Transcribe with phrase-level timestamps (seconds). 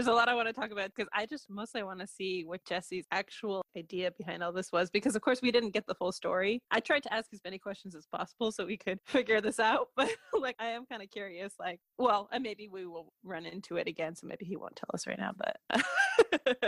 [0.00, 2.42] There's a lot I want to talk about because I just mostly want to see
[2.46, 5.94] what Jesse's actual idea behind all this was because, of course, we didn't get the
[5.94, 6.62] full story.
[6.70, 9.88] I tried to ask as many questions as possible so we could figure this out,
[9.96, 10.08] but
[10.40, 11.52] like I am kind of curious.
[11.60, 14.88] Like, well, and maybe we will run into it again, so maybe he won't tell
[14.94, 15.58] us right now, but.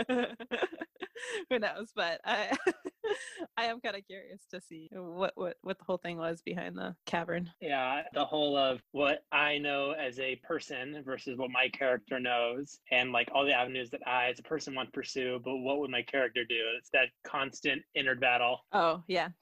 [1.49, 1.91] who knows?
[1.95, 2.55] But i
[3.57, 6.77] i am kind of curious to see what what what the whole thing was behind
[6.77, 7.49] the cavern.
[7.61, 12.79] Yeah the whole of what i know as a person versus what my character knows
[12.91, 15.79] and like all the avenues that i as a person want to pursue but what
[15.79, 16.59] would my character do?
[16.77, 18.59] It's that constant inner battle.
[18.71, 19.29] Oh yeah.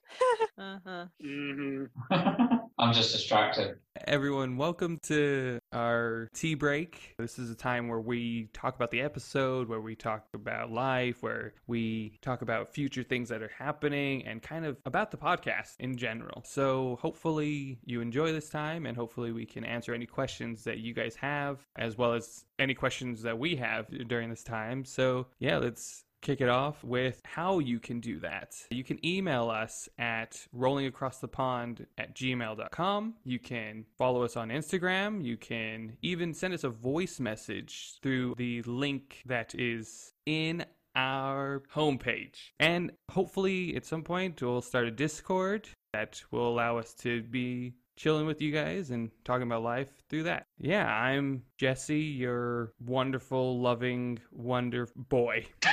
[0.57, 1.05] Uh-huh.
[1.23, 3.77] Mm hmm I'm just distracted.
[4.07, 7.13] Everyone, welcome to our tea break.
[7.19, 11.21] This is a time where we talk about the episode, where we talk about life,
[11.21, 15.75] where we talk about future things that are happening, and kind of about the podcast
[15.79, 16.41] in general.
[16.43, 20.95] So, hopefully, you enjoy this time, and hopefully, we can answer any questions that you
[20.95, 24.85] guys have, as well as any questions that we have during this time.
[24.85, 28.55] So, yeah, let's kick it off with how you can do that.
[28.69, 33.15] You can email us at rollingacrossthepond at gmail.com.
[33.23, 35.23] You can follow us on Instagram.
[35.23, 41.63] You can even send us a voice message through the link that is in our
[41.73, 42.51] homepage.
[42.59, 47.73] And hopefully, at some point, we'll start a Discord that will allow us to be
[48.01, 50.47] chilling with you guys and talking about life through that.
[50.57, 55.45] Yeah, I'm Jesse, your wonderful, loving, wonder boy.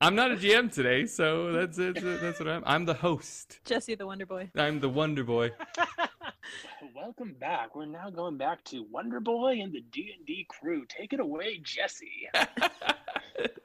[0.00, 1.94] I'm not a GM today, so that's it.
[2.02, 2.64] That's what I'm.
[2.66, 3.60] I'm the host.
[3.64, 5.52] jesse the wonder boy I'm the Wonder Boy.
[6.94, 11.20] welcome back we're now going back to wonder boy and the d&d crew take it
[11.20, 12.28] away jesse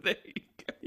[0.03, 0.38] there you go.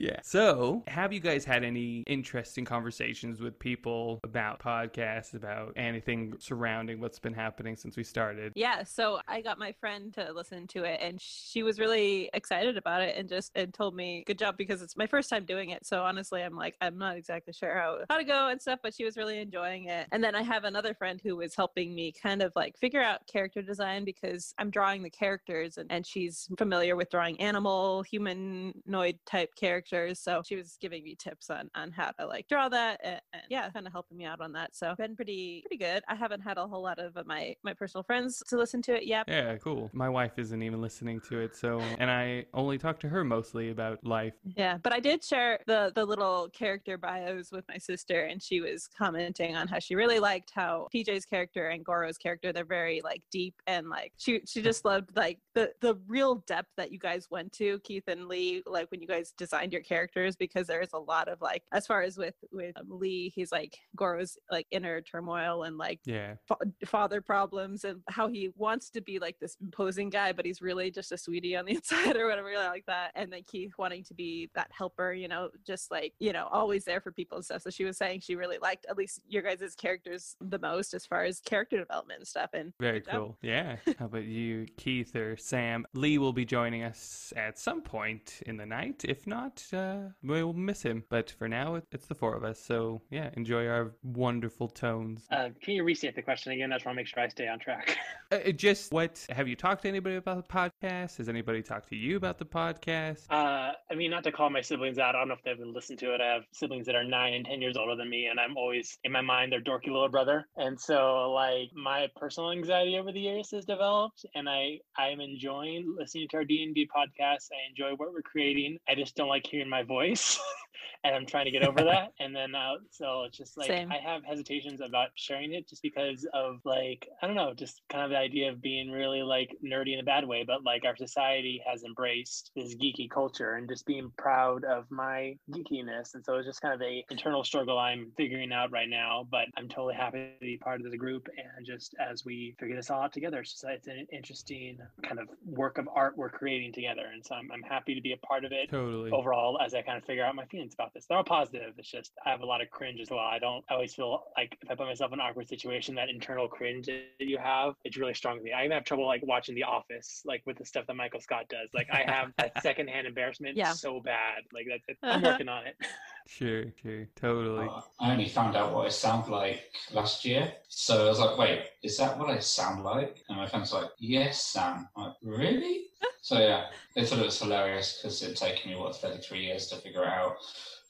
[0.02, 0.20] Yeah.
[0.22, 7.00] So, have you guys had any interesting conversations with people about podcasts, about anything surrounding
[7.00, 8.52] what's been happening since we started?
[8.54, 12.76] yeah so i got my friend to listen to it and she was really excited
[12.76, 15.70] about it and just and told me good job because it's my first time doing
[15.70, 18.78] it so honestly i'm like i'm not exactly sure how, how to go and stuff
[18.82, 21.94] but she was really enjoying it and then i have another friend who was helping
[21.94, 26.06] me kind of like figure out character design because i'm drawing the characters and, and
[26.06, 31.70] she's familiar with drawing animal humanoid type characters so she was giving me tips on
[31.74, 34.52] on how to like draw that and, and yeah kind of helping me out on
[34.52, 37.54] that so been pretty pretty good i haven't had a whole lot of uh, my
[37.62, 39.90] my personal friends to listen to it yet Yeah, cool.
[39.92, 43.70] My wife isn't even listening to it, so and I only talk to her mostly
[43.70, 44.34] about life.
[44.56, 48.60] Yeah, but I did share the the little character bios with my sister, and she
[48.60, 53.00] was commenting on how she really liked how PJ's character and Goro's character they're very
[53.02, 56.98] like deep and like she she just loved like the the real depth that you
[56.98, 60.92] guys went to, Keith and Lee, like when you guys designed your characters, because there's
[60.92, 64.66] a lot of like as far as with with um, Lee, he's like Goro's like
[64.70, 66.34] inner turmoil and like Yeah.
[66.46, 66.56] fa-
[66.86, 70.90] father problems and how he wants to be like this imposing guy, but he's really
[70.90, 73.12] just a sweetie on the inside or whatever like that.
[73.14, 76.84] And then Keith wanting to be that helper, you know, just like, you know, always
[76.84, 77.62] there for people and stuff.
[77.62, 81.06] So she was saying she really liked at least your guys' characters the most as
[81.06, 82.50] far as character development and stuff.
[82.52, 83.38] And Very cool.
[83.42, 83.76] Yeah.
[83.98, 85.86] How about you, Keith or Sam?
[85.94, 89.04] Lee will be joining us at some point in the night.
[89.04, 91.04] If not, uh, we'll miss him.
[91.08, 92.58] But for now, it's the four of us.
[92.58, 95.24] So yeah, enjoy our wonderful tones.
[95.30, 97.48] uh, can you restate the question again i just want to make sure i stay
[97.48, 97.96] on track
[98.32, 101.18] Uh, just what have you talked to anybody about the podcast?
[101.18, 103.26] Has anybody talked to you about the podcast?
[103.28, 105.14] Uh, I mean, not to call my siblings out.
[105.14, 106.22] I don't know if they've listened to it.
[106.22, 108.96] I have siblings that are nine and ten years older than me, and I'm always
[109.04, 110.46] in my mind their dorky little brother.
[110.56, 115.94] And so, like, my personal anxiety over the years has developed, and I I'm enjoying
[115.98, 117.48] listening to our D and D podcast.
[117.52, 118.78] I enjoy what we're creating.
[118.88, 120.40] I just don't like hearing my voice,
[121.04, 122.12] and I'm trying to get over that.
[122.20, 123.90] And then, uh, so it's just like Same.
[123.90, 128.04] I have hesitations about sharing it, just because of like I don't know, just kind
[128.04, 130.96] of the idea of being really like nerdy in a bad way, but like our
[130.96, 136.14] society has embraced this geeky culture and just being proud of my geekiness.
[136.14, 139.46] And so it's just kind of a internal struggle I'm figuring out right now, but
[139.56, 141.28] I'm totally happy to be part of the group.
[141.36, 145.18] And just as we figure this all out together, it's just it's an interesting kind
[145.18, 147.06] of work of art we're creating together.
[147.12, 149.10] And so I'm, I'm happy to be a part of it Totally.
[149.10, 151.06] overall as I kind of figure out my feelings about this.
[151.08, 151.74] They're all positive.
[151.78, 153.20] It's just I have a lot of cringe as well.
[153.20, 156.08] I don't I always feel like if I put myself in an awkward situation, that
[156.08, 158.52] internal cringe that you have, it's really strong with me.
[158.52, 161.44] I even have trouble like watching The Office, like with the stuff that Michael Scott
[161.48, 161.68] does.
[161.74, 163.72] Like I have that secondhand embarrassment Yeah.
[163.72, 164.42] so bad.
[164.52, 164.96] Like that's it.
[165.02, 165.74] I'm working on it.
[166.28, 167.66] Sure, sure, totally.
[167.66, 170.52] Uh, I only found out what I sound like last year.
[170.68, 173.24] So I was like, wait, is that what I sound like?
[173.28, 174.88] And my friend's like, yes, Sam.
[174.96, 175.86] I'm like, really?
[176.20, 179.66] so yeah, they thought it was hilarious because it had taken me, what, 33 years
[179.66, 180.36] to figure it out.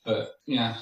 [0.05, 0.77] But yeah,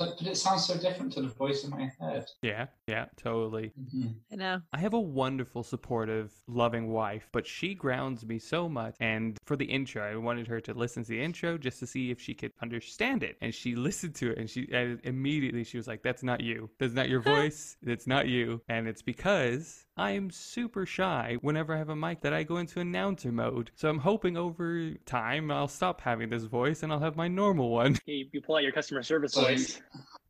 [0.00, 2.26] like, but it sounds so different to the voice in my head.
[2.42, 3.72] Yeah, yeah, totally.
[3.80, 4.08] Mm-hmm.
[4.32, 4.60] I know.
[4.72, 8.96] I have a wonderful, supportive, loving wife, but she grounds me so much.
[8.98, 12.10] And for the intro, I wanted her to listen to the intro just to see
[12.10, 13.36] if she could understand it.
[13.40, 16.70] And she listened to it, and she and immediately she was like, "That's not you.
[16.78, 17.76] That's not your voice.
[17.82, 22.20] It's not you." And it's because I am super shy whenever I have a mic
[22.22, 23.70] that I go into announcer mode.
[23.76, 27.70] So I'm hoping over time I'll stop having this voice and I'll have my normal
[27.70, 27.96] one.
[28.06, 29.80] You, you pull out your customer service So- voice.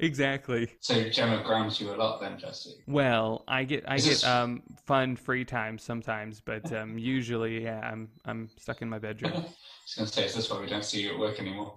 [0.00, 0.70] exactly.
[0.80, 2.74] So Gemma grounds you a lot then, Jesse.
[2.86, 7.64] Well, I get I Is get this- um fun free time sometimes, but um usually
[7.64, 9.32] yeah, I'm I'm stuck in my bedroom.
[9.34, 9.54] I bedroom.
[9.86, 11.74] was going to say, is this why we don't see you at work anymore?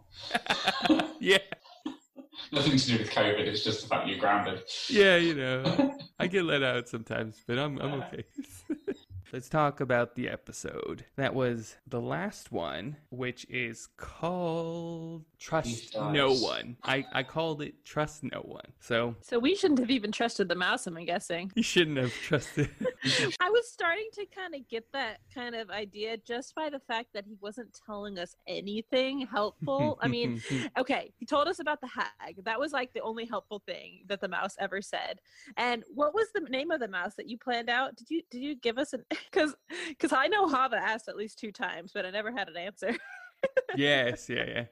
[1.22, 1.38] yeah.
[2.52, 4.64] Nothing to do with COVID, it's just the fact you're grounded.
[4.90, 5.98] Yeah, you know.
[6.20, 8.24] I get let out sometimes, but I'm I'm okay.
[9.34, 11.04] Let's talk about the episode.
[11.18, 16.78] That was the last one, which is called Trust No One.
[16.84, 18.66] I, I called it Trust No One.
[18.80, 21.52] So So we shouldn't have even trusted the mouse, I'm guessing.
[21.56, 22.70] you shouldn't have trusted.
[23.40, 27.10] I was starting to kind of get that kind of idea just by the fact
[27.14, 30.00] that he wasn't telling us anything helpful.
[30.02, 30.42] I mean,
[30.78, 32.44] okay, he told us about the hag.
[32.44, 35.20] That was like the only helpful thing that the mouse ever said.
[35.56, 37.96] And what was the name of the mouse that you planned out?
[37.96, 39.56] Did you did you give us an because
[39.90, 42.96] because I know Hava asked at least two times, but I never had an answer.
[43.76, 44.64] yes, yeah, yeah.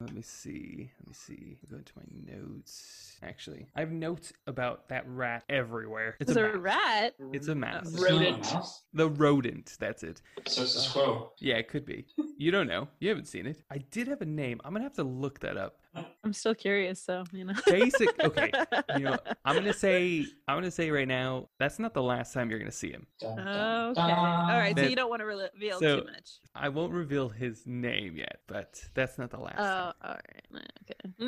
[0.00, 0.90] Let me see.
[1.00, 1.58] Let me see.
[1.70, 3.16] Go into my notes.
[3.22, 6.16] Actually, I have notes about that rat everywhere.
[6.20, 7.14] It's It's a, a rat.
[7.32, 7.88] It's a mouse.
[7.88, 8.46] It's Rodent.
[8.94, 9.76] The rodent.
[9.80, 10.20] That's it.
[10.46, 11.32] So it's a squirrel.
[11.38, 12.06] Yeah, it could be.
[12.40, 12.86] You don't know.
[13.00, 13.64] You haven't seen it.
[13.68, 14.60] I did have a name.
[14.64, 15.80] I'm gonna have to look that up.
[16.22, 17.54] I'm still curious, so you know.
[17.66, 18.08] Basic.
[18.22, 18.52] Okay.
[18.96, 20.24] You know, I'm gonna say.
[20.46, 21.48] I'm gonna say right now.
[21.58, 23.06] That's not the last time you're gonna see him.
[23.20, 24.00] Dun, dun, oh, Okay.
[24.00, 24.76] All right.
[24.78, 26.30] So you don't want to reveal so- too much.
[26.54, 29.56] I won't reveal his name yet, but that's not the last.
[29.56, 29.92] time.
[30.02, 30.16] Oh, all
[30.54, 30.64] right.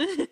[0.01, 0.27] Okay.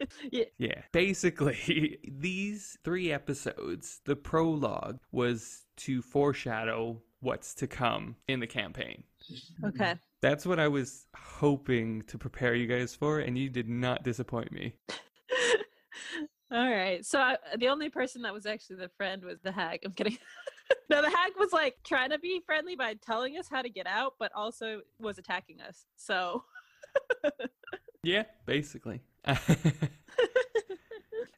[0.32, 0.44] yeah.
[0.58, 0.82] Yeah.
[0.92, 9.02] Basically, these three episodes, the prologue was to foreshadow what's to come in the campaign.
[9.64, 9.94] Okay.
[10.22, 14.52] That's what I was hoping to prepare you guys for, and you did not disappoint
[14.52, 14.74] me.
[16.52, 17.04] All right.
[17.06, 19.80] So I, the only person that was actually the friend was the hag.
[19.84, 20.18] I'm kidding.
[20.90, 23.86] no, the hag was like trying to be friendly by telling us how to get
[23.86, 25.86] out, but also was attacking us.
[25.96, 26.44] So
[28.02, 29.02] Yeah, basically.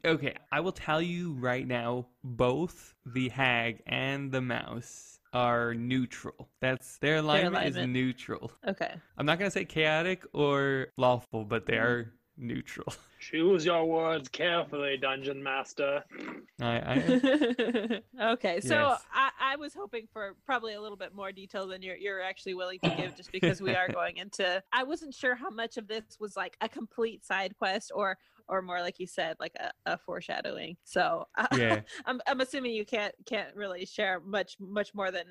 [0.04, 6.48] okay, I will tell you right now both the hag and the mouse are neutral.
[6.60, 7.92] That's their alignment, is alignment.
[7.92, 8.52] neutral.
[8.66, 8.94] okay.
[9.16, 12.92] I'm not going to say chaotic or lawful, but they are neutral.
[13.20, 16.02] Choose your words carefully, Dungeon Master.
[16.60, 18.00] I, I
[18.32, 18.60] okay.
[18.60, 19.04] So Yes.
[19.14, 22.54] I, I was hoping for probably a little bit more detail than you're you're actually
[22.54, 24.60] willing to give, just because we are going into.
[24.72, 28.18] I wasn't sure how much of this was like a complete side quest or
[28.48, 30.76] or more like you said, like a, a foreshadowing.
[30.84, 31.80] So yeah.
[32.06, 35.24] I'm I'm assuming you can't can't really share much much more than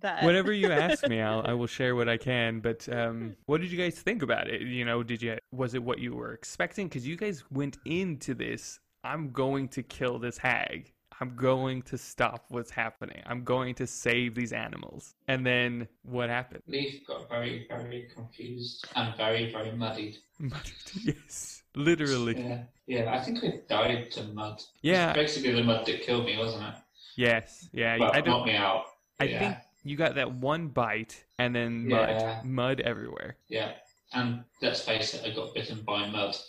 [0.00, 0.24] that.
[0.24, 2.60] Whenever you ask me, I'll, I will share what I can.
[2.60, 4.62] But um, what did you guys think about it?
[4.62, 6.88] You know, did you was it what you were expecting?
[6.88, 8.80] Because you guys went into this.
[9.04, 10.92] I'm going to kill this hag.
[11.20, 13.22] I'm going to stop what's happening.
[13.26, 15.14] I'm going to save these animals.
[15.28, 16.62] And then what happened?
[16.66, 20.18] Leaf got very, very confused and very, very muddied.
[20.38, 20.74] muddied.
[21.04, 22.40] yes, literally.
[22.40, 23.14] Yeah, yeah.
[23.14, 24.62] I think I died to mud.
[24.82, 25.12] Yeah.
[25.12, 26.74] Basically the mud that killed me, wasn't it?
[27.16, 27.96] Yes, yeah.
[27.98, 28.28] Well, I don't.
[28.34, 28.84] knocked me out.
[29.20, 32.40] I yeah, think you got that one bite, and then mud, Yeah.
[32.44, 33.36] mud everywhere.
[33.48, 33.72] yeah.
[34.12, 36.36] And let's face it, I got bitten by mud.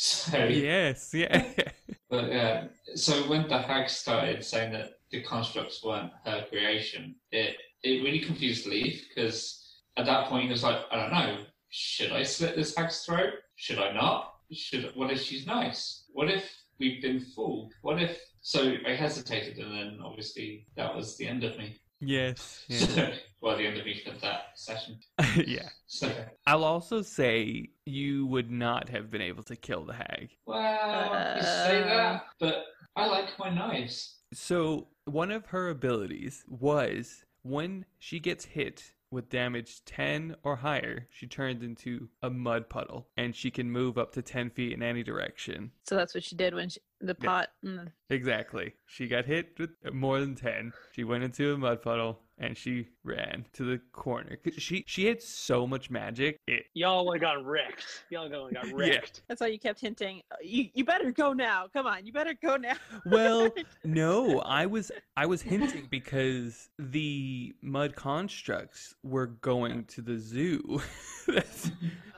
[0.00, 1.42] So, Yes, yeah.
[2.10, 2.68] but yeah.
[2.94, 8.20] So when the hag started saying that the constructs weren't her creation, it it really
[8.20, 9.60] confused Leaf because
[9.96, 11.38] at that point he was like, I don't know,
[11.70, 13.32] should I slit this hag's throat?
[13.56, 14.34] Should I not?
[14.52, 16.04] Should what if she's nice?
[16.12, 16.44] What if
[16.78, 17.72] we've been fooled?
[17.82, 18.18] What if?
[18.40, 21.76] So I hesitated, and then obviously that was the end of me.
[22.00, 22.78] yes, yeah.
[22.78, 24.98] So, well, the end of me for that session.
[25.46, 25.68] yeah.
[25.86, 26.10] So,
[26.46, 30.30] I'll also say you would not have been able to kill the hag.
[30.46, 31.86] well, you say Uh.
[31.86, 32.64] that, but
[32.96, 34.16] I like my knives.
[34.32, 41.06] So, one of her abilities was when she gets hit with damage 10 or higher,
[41.10, 44.82] she turns into a mud puddle and she can move up to 10 feet in
[44.82, 45.70] any direction.
[45.84, 47.26] so that's what she did when she The Yeah.
[47.28, 47.48] pot.
[47.64, 47.92] Mm.
[48.10, 48.74] Exactly.
[48.86, 50.72] She got hit with more than 10.
[50.94, 54.38] She went into a mud puddle and she ran to the corner.
[54.56, 56.38] She she had so much magic.
[56.46, 58.04] It Y'all would have got wrecked.
[58.10, 59.22] Y'all would have got wrecked.
[59.28, 60.22] That's why you kept hinting.
[60.30, 61.66] "Uh, You you better go now.
[61.72, 62.74] Come on, you better go now.
[63.06, 63.48] well,
[63.84, 70.80] no, I was I was hinting because the mud constructs were going to the zoo.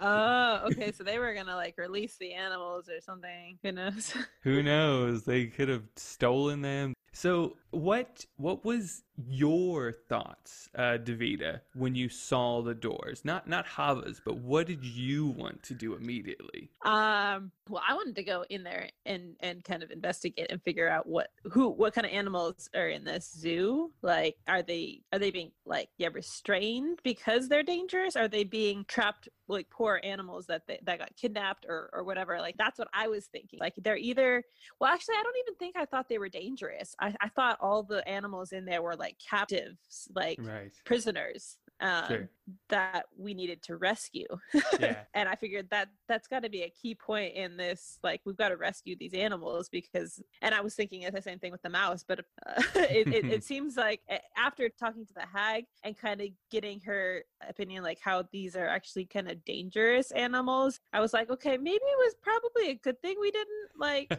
[0.03, 0.93] Oh, okay.
[0.93, 3.59] So they were gonna like release the animals or something.
[3.63, 4.15] Who knows?
[4.43, 4.70] Who knows?
[5.25, 6.95] They could have stolen them.
[7.13, 13.25] So, what what was your thoughts, uh, Davida, when you saw the doors?
[13.25, 16.71] Not not Hava's, but what did you want to do immediately?
[16.85, 17.53] Um.
[17.69, 21.07] Well, I wanted to go in there and and kind of investigate and figure out
[21.07, 23.93] what who what kind of animals are in this zoo.
[24.03, 28.17] Like, are they are they being like yeah restrained because they're dangerous?
[28.17, 32.39] Are they being trapped like poor animals that they, that got kidnapped or or whatever?
[32.41, 33.59] Like that's what I was thinking.
[33.61, 34.45] Like they're either
[34.81, 36.95] well, actually, I don't even think I thought they were dangerous.
[37.01, 40.73] I I thought all the animals in there were like captives, like Right.
[40.85, 41.57] prisoners.
[41.81, 42.29] Um, Sure.
[42.69, 44.27] that we needed to rescue.
[44.79, 44.97] Yeah.
[45.15, 47.99] and I figured that that's got to be a key point in this.
[48.03, 51.53] Like, we've got to rescue these animals because, and I was thinking the same thing
[51.53, 54.01] with the mouse, but uh, it, it, it seems like
[54.37, 58.67] after talking to the hag and kind of getting her opinion, like how these are
[58.67, 63.01] actually kind of dangerous animals, I was like, okay, maybe it was probably a good
[63.01, 64.13] thing we didn't like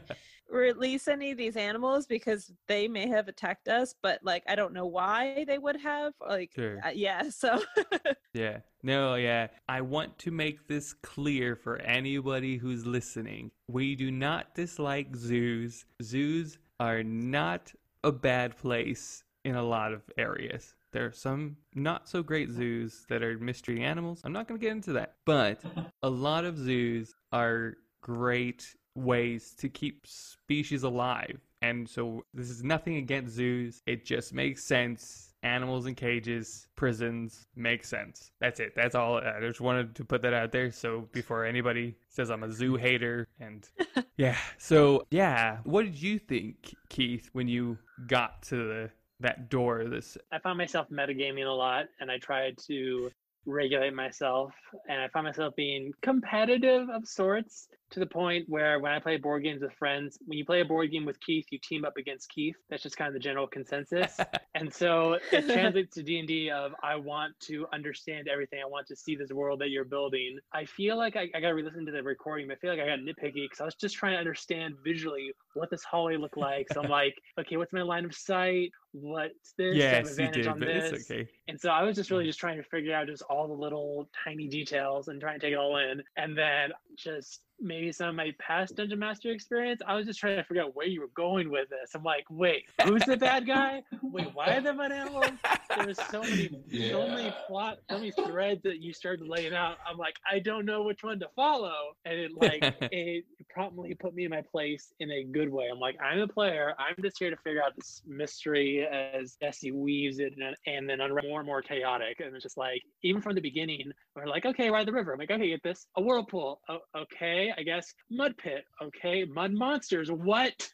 [0.50, 4.74] release any of these animals because they may have attacked us, but like, I don't
[4.74, 6.14] know why they would have.
[6.26, 6.80] Like, Sure.
[6.86, 7.51] uh, yeah, so.
[8.34, 8.60] Yeah.
[8.84, 9.48] No, yeah.
[9.68, 13.52] I want to make this clear for anybody who's listening.
[13.68, 15.86] We do not dislike zoos.
[16.02, 20.76] Zoos are not a bad place in a lot of areas.
[20.94, 24.22] There are some not so great zoos that are mystery animals.
[24.24, 25.16] I'm not going to get into that.
[25.26, 25.62] But
[26.04, 31.40] a lot of zoos are great ways to keep species alive.
[31.62, 33.82] And so this is nothing against zoos.
[33.86, 35.31] It just makes sense.
[35.44, 38.32] Animals in cages, prisons make sense.
[38.40, 38.74] That's it.
[38.76, 39.18] That's all.
[39.18, 40.72] I just wanted to put that out there.
[40.72, 43.68] So before anybody says I'm a zoo hater, and
[44.18, 44.38] yeah.
[44.58, 49.86] So yeah, what did you think, Keith, when you got to the that door?
[49.86, 53.12] This I found myself metagaming a lot and I tried to
[53.46, 54.54] regulate myself
[54.88, 59.18] and I found myself being competitive of sorts to the point where when I play
[59.18, 61.98] board games with friends, when you play a board game with Keith, you team up
[61.98, 62.56] against Keith.
[62.70, 64.18] That's just kind of the general consensus.
[64.56, 68.60] and so it translates to D&D of I want to understand everything.
[68.64, 70.40] I want to see this world that you're building.
[70.54, 72.80] I feel like I, I got to re-listen to the recording, but I feel like
[72.80, 76.38] I got nitpicky because I was just trying to understand visually what this hallway looked
[76.38, 76.68] like.
[76.74, 78.72] So I'm like, okay, what's my line of sight?
[78.94, 79.76] What's this?
[79.76, 80.92] Do I have yes, you advantage did, on but this?
[80.92, 81.28] it's okay.
[81.50, 82.28] And so I was just really mm.
[82.28, 85.54] just trying to figure out just all the little tiny details and trying to take
[85.54, 86.02] it all in.
[86.18, 90.38] And then just maybe some of my past dungeon master experience, I was just trying
[90.38, 91.92] to figure out where you were going with this.
[91.96, 93.84] I'm like, wait, who's the bad guy?
[94.02, 95.32] Wait, why are there mud animals?
[95.76, 96.50] There was so many,
[96.90, 99.78] so many plot, so many threads that you started laying out.
[99.88, 101.94] I'm like, I don't know which one to follow.
[102.06, 105.70] And it like it promptly put me in my place in a good way.
[105.72, 106.74] I'm like, I'm a player.
[106.78, 111.02] I'm just here to figure out this mystery as Jesse weaves it and, and then
[111.02, 112.20] unravel more and more chaotic.
[112.20, 115.14] And it's just like, even from the beginning, we're like, okay, ride the river.
[115.14, 115.88] I'm like, okay, get this.
[115.96, 116.60] A whirlpool.
[116.68, 117.94] Oh, okay, I guess.
[118.10, 118.66] Mud pit.
[118.82, 120.12] Okay, mud monsters.
[120.12, 120.70] What?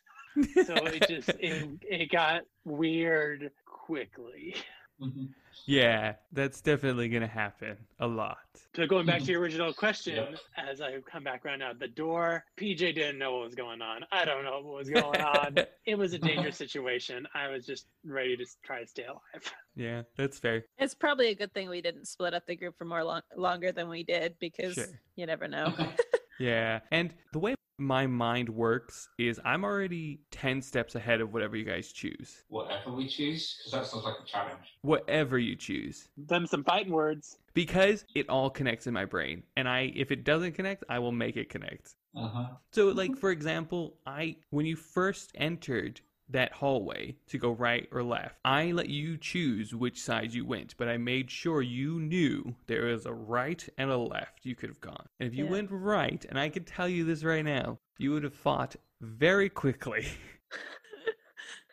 [0.66, 4.56] So it just it, it got weird quickly.
[5.02, 5.30] Mhm.
[5.68, 8.38] yeah, that's definitely gonna happen a lot.
[8.76, 10.40] So going back to your original question, Yep.
[10.58, 14.06] as I come back around now, the door, PJ didn't know what was going on.
[14.12, 15.56] I don't know what was going on.
[15.86, 17.28] it was a dangerous situation.
[17.36, 19.54] I was just ready to try to stay alive.
[19.76, 20.66] yeah, that's fair.
[20.80, 23.72] It's probably a good thing we didn't split up the group for more long- longer
[23.72, 24.86] than we did because Sure.
[25.16, 25.74] you never know.
[26.40, 26.80] Yeah.
[26.92, 31.64] And the way my mind works is I'm already 10 steps ahead of whatever you
[31.64, 32.44] guys choose.
[32.50, 34.78] Whatever we choose, because that sounds like a challenge.
[34.82, 36.08] Whatever you choose.
[36.18, 37.38] Them some fighting words.
[37.54, 39.44] Because it all connects in my brain.
[39.56, 41.96] And I if it doesn't connect, I will make it connect.
[42.16, 42.46] Uh huh.
[42.72, 48.04] So like for example, I when you first entered that hallway to go right or
[48.04, 52.56] left, I let you choose which side you went, but I made sure you knew
[52.68, 55.08] there was a right and a left you could have gone.
[55.20, 55.52] And if you Yeah.
[55.52, 59.50] went right, and I can tell you this right now, you would have fought very
[59.50, 60.08] quickly.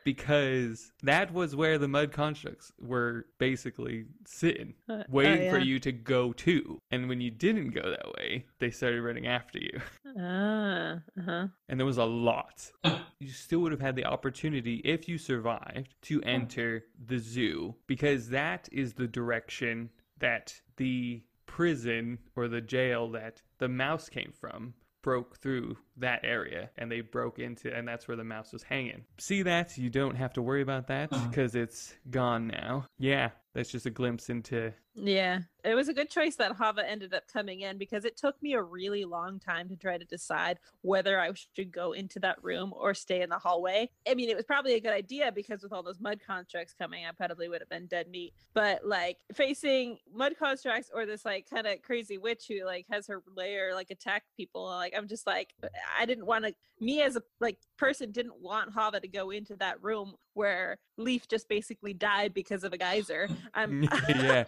[0.05, 5.81] because that was where the mud constructs were basically sitting, Uh, oh, waiting for you
[5.81, 6.81] to go to.
[6.91, 9.81] And when you didn't go that way, they started running after you.
[10.17, 11.49] Ah, uh-huh.
[11.69, 12.71] And there was a lot.
[13.19, 18.29] you still would have had the opportunity, if you survived, to enter the zoo because
[18.29, 24.75] that is the direction that the prison or the jail that the mouse came from
[25.03, 29.05] broke through that area and they broke into and that's where the mouse was hanging.
[29.19, 29.77] See that?
[29.79, 31.29] You don't have to worry about that Uh-huh.
[31.29, 32.87] because it's gone now.
[32.99, 37.15] Yeah, that's just a glimpse into Yeah, it was a good choice that Hava ended
[37.15, 40.59] up coming in because it took me a really long time to try to decide
[40.83, 43.91] whether I should go into that room or stay in the hallway.
[44.09, 47.05] I mean, it was probably a good idea because with all those mud constructs coming,
[47.07, 48.35] I probably would have been dead meat.
[48.55, 53.07] But like facing mud constructs or this like kind of crazy witch who like has
[53.09, 55.55] her lair like attack people, like I'm just like
[55.99, 56.55] I didn't want to.
[56.81, 61.27] Me as a like person didn't want Hava to go into that room where Leaf
[61.27, 63.29] just basically died because of a geyser.
[63.55, 64.45] I'm yeah.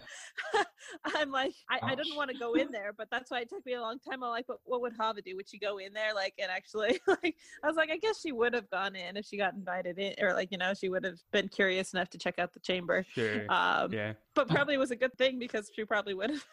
[1.03, 3.65] I'm like, I, I didn't want to go in there, but that's why it took
[3.65, 4.23] me a long time.
[4.23, 5.35] I'm like, but what would Hava do?
[5.35, 6.13] Would she go in there?
[6.13, 9.25] Like, and actually, like, I was like, I guess she would have gone in if
[9.25, 12.17] she got invited in, or like, you know, she would have been curious enough to
[12.17, 13.05] check out the chamber.
[13.13, 13.45] Sure.
[13.49, 14.13] Um, yeah.
[14.33, 16.45] but probably was a good thing because she probably would have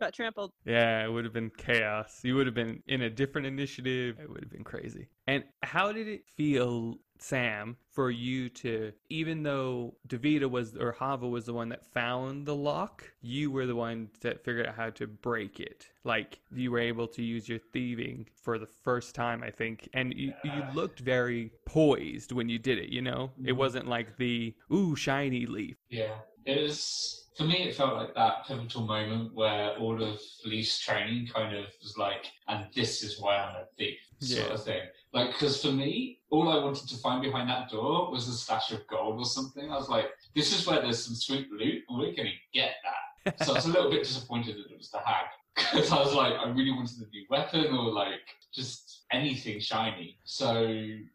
[0.00, 0.52] got trampled.
[0.64, 2.20] Yeah, it would have been chaos.
[2.22, 4.18] You would have been in a different initiative.
[4.20, 5.08] It would have been crazy.
[5.26, 11.28] And how did it feel, Sam, for you to, even though Davida was, or Hava
[11.28, 14.90] was the one that found the lock, you were the one that figured out how
[14.90, 15.88] to break it?
[16.04, 19.88] Like, you were able to use your thieving for the first time, I think.
[19.92, 23.32] And you, you looked very poised when you did it, you know?
[23.44, 23.56] It Mhm.
[23.56, 25.76] wasn't like the, ooh, shiny leaf.
[25.90, 27.62] Yeah, it was for me.
[27.68, 32.26] It felt like that pivotal moment where all of Leaf's training kind of was like,
[32.48, 34.54] and this is why I'm a thief, sort Yeah.
[34.54, 34.82] of thing.
[35.12, 38.72] Like, because for me, all I wanted to find behind that door was a stash
[38.72, 39.70] of gold or something.
[39.72, 43.38] I was like, this is where there's some sweet loot, and we're gonna get that.
[43.44, 45.26] So I was a little bit disappointed that it was the hag
[45.56, 48.20] because I was like, I really wanted a new weapon or like
[48.54, 50.18] just anything shiny.
[50.24, 50.62] So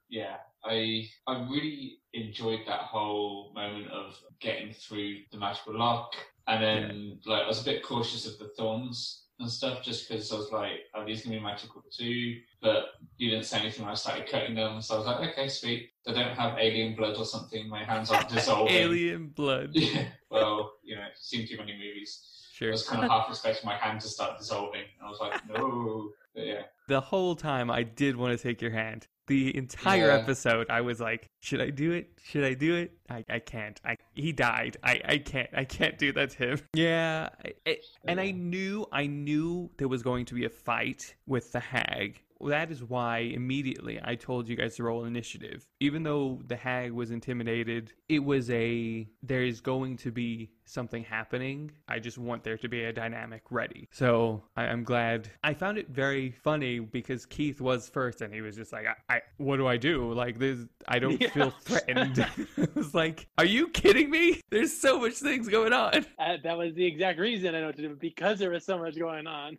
[0.09, 6.13] yeah, I I really enjoyed that whole moment of getting through the magical lock,
[6.48, 10.32] and then like I was a bit cautious of the thorns and stuff just because
[10.32, 12.39] I was like, are these gonna be magical too?
[12.62, 12.86] But
[13.17, 15.89] you didn't say anything when I started cutting them, so I was like, okay, sweet.
[16.05, 17.67] They don't have alien blood or something.
[17.67, 18.74] My hands aren't dissolving.
[18.74, 19.72] Alien blood.
[19.74, 20.05] Yeah.
[20.29, 22.50] Well, you know, seen too many movies.
[22.53, 22.70] Sure.
[22.70, 24.82] I was kind of half expecting my hand to start dissolving.
[25.00, 26.10] And I was like, no.
[26.34, 26.62] But yeah.
[26.88, 29.08] the whole time I did want to take your hand.
[29.27, 30.17] The entire Yeah.
[30.17, 32.09] episode, I was like, "Should I do it?
[32.23, 32.91] Should I do it?
[33.09, 33.79] I, I can't.
[33.85, 34.77] I he died.
[34.83, 35.49] I, I can't.
[35.55, 39.87] I can't do that to him." Yeah, I, I- and I knew I knew there
[39.87, 42.21] was going to be a fight with the hag.
[42.45, 45.65] That is why immediately I told you guys to roll initiative.
[45.79, 51.04] Even though the hag was intimidated, it was a there is going to be something
[51.04, 51.71] happening.
[51.88, 53.88] I just want there to be a dynamic ready.
[53.91, 55.30] So I, I'm glad.
[55.43, 59.15] I found it very funny because Keith was first, and he was just like, I,
[59.15, 60.12] I what do I do?
[60.13, 61.30] Like this, I don't Yeah.
[61.30, 62.26] feel threatened.
[62.58, 64.41] it was like, are you kidding me?
[64.49, 66.06] There's so much things going on.
[66.23, 68.78] Uh, that was the exact reason I know what to do because there was so
[68.78, 69.58] much going on.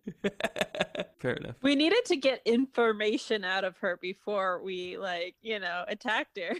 [1.19, 1.57] Fair enough.
[1.63, 6.55] We needed to get information out of her before we, like, you know, attacked her.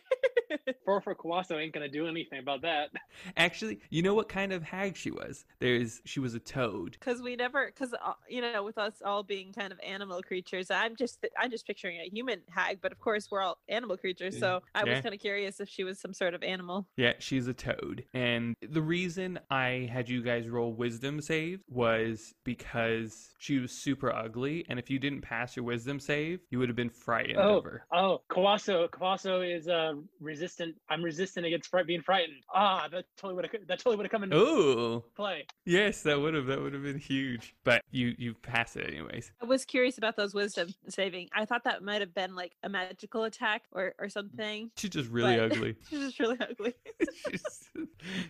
[0.85, 2.91] Four for Kawaso ain't gonna do anything about that.
[3.37, 5.45] Actually, you know what kind of hag she was?
[5.61, 6.97] There's she was a toad.
[6.99, 7.95] because we never because
[8.29, 11.99] you know with us all being kind of animal creatures i'm just i'm just picturing
[12.01, 14.95] a human hag but of course we're all animal creatures so i Yeah.
[14.95, 18.05] was kind of curious if she was some sort of animal Yeah, she's a toad.
[18.15, 24.13] And the reason I had you guys roll wisdom save was because she was super
[24.15, 24.65] ugly.
[24.69, 27.59] And if you didn't pass your wisdom save, you would have been frightened Oh.
[27.59, 27.85] of her.
[27.93, 30.44] Oh, Kawaso, Kawaso is uh, resistant.
[30.89, 32.43] I'm resistant against fright, being frightened.
[32.53, 35.47] Ah, that totally would have that totally would have come into Oh, play.
[35.65, 37.55] yes, that would have that would have been huge.
[37.65, 39.33] But you you passed it anyways.
[39.41, 42.69] i was curious about those wisdom saving i thought that might have been like a
[42.69, 45.77] magical attack or or something She's just really But- ugly.
[45.89, 46.75] she's just really ugly
[47.29, 47.69] She's-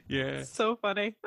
[0.09, 0.42] yeah.
[0.44, 1.16] so funny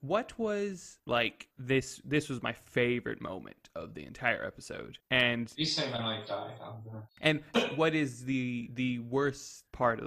[0.00, 4.96] What was like this this was my favorite moment of the entire episode.
[5.10, 7.02] And you say when I die, I'm gonna.
[7.20, 7.42] And
[7.76, 10.06] what is the the worst part of,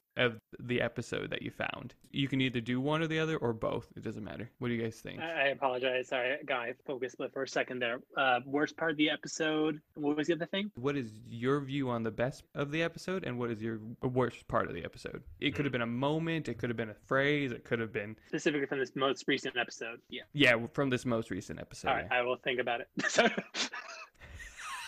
[0.59, 1.95] the episode that you found?
[2.11, 3.87] You can either do one or the other or both.
[3.97, 4.49] It doesn't matter.
[4.59, 5.19] What do you guys think?
[5.19, 6.09] I, I apologize.
[6.09, 7.99] Sorry, guy, focus split for a second there.
[8.15, 9.81] Uh, worst part of the episode.
[9.95, 10.71] What was the other thing?
[10.75, 14.47] What is your view on the best of the episode, and what is your worst
[14.47, 15.23] part of the episode?
[15.39, 16.47] It could have been a moment.
[16.47, 17.51] It could have been a phrase.
[17.51, 19.99] It could have been Specifically from this most recent episode.
[20.09, 20.23] Yeah.
[20.33, 21.89] yeah from this most recent episode.
[21.89, 22.89] All right, I will think about it.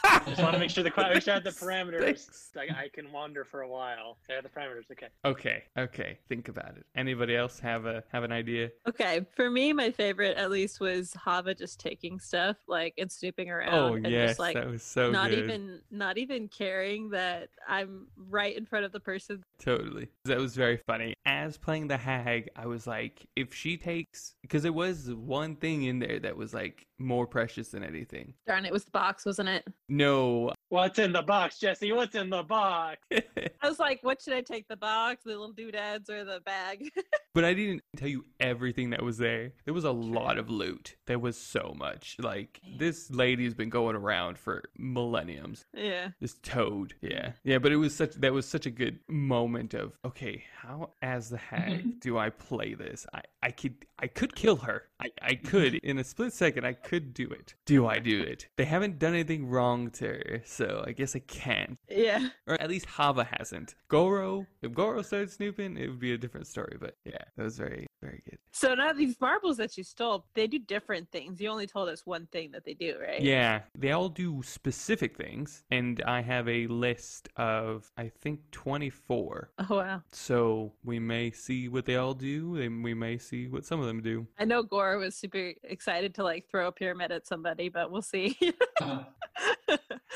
[0.06, 2.00] So, just want to make sure the make sure I have the parameters.
[2.00, 2.52] Thanks.
[2.56, 4.18] Like I can wander for a while.
[4.30, 4.90] I have the parameters.
[4.92, 5.08] Okay.
[5.24, 6.20] Okay, okay.
[6.30, 6.86] Think about it.
[6.96, 8.70] Anybody else have a have an idea?
[8.88, 13.50] okay for me my favorite at least was hava just taking stuff like and snooping
[13.50, 15.40] around oh and yes, just like that was so not good.
[15.40, 20.10] even not even caring that i'm right in front of the person Totally.
[20.26, 21.16] That was very funny.
[21.26, 25.84] As playing the hag, I was like, if she takes, because there was one thing
[25.84, 28.34] in there that was like more precious than anything.
[28.48, 31.92] darn it was the box wasn't it No, What's in the box, Jesse?
[31.92, 32.98] What's in the box?
[33.12, 34.68] I was like, what should I take?
[34.68, 36.92] The box, the little doodads, or the bag?
[37.34, 39.54] but I didn't tell you everything that was there.
[39.66, 40.96] There was a lot of loot.
[41.06, 42.18] There was so much.
[42.20, 45.66] Like this lady's been going around for millenniums.
[45.74, 46.10] yeah.
[46.20, 46.96] This toad.
[47.02, 47.34] Yeah.
[47.44, 51.30] Yeah, but it was such that was such a good moment of okay, how as
[51.30, 53.06] the hag do I play this?
[53.14, 54.84] I, I could I could kill her.
[55.00, 57.54] I, I could in a split second I could do it.
[57.66, 58.48] Do I do it?
[58.58, 61.78] They haven't done anything wrong to her, so I guess I can't.
[61.90, 62.30] Yeah.
[62.48, 63.76] Or at least Hava hasn't.
[63.90, 66.78] Goro, if Goro started snooping, it would be a different story.
[66.80, 68.38] But yeah, that was very, very good.
[68.52, 71.42] So now these marbles that you stole, they do different things.
[71.42, 73.22] You only told us one thing that they do, right?
[73.22, 78.90] Yeah, they all do specific things, and I have a list of I think twenty
[78.90, 79.52] four.
[79.70, 80.02] Oh wow.
[80.12, 83.88] So we may see what they all do, and we may see what some of
[83.88, 84.28] them do.
[84.38, 88.02] I know Goro was super excited to like throw a pyramid at somebody, but we'll
[88.02, 88.38] see.